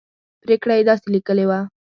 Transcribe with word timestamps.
پرېکړه 0.43 0.73
یې 0.77 0.83
داسې 0.89 1.05
لیکلې 1.15 1.45
وه. 1.49 1.59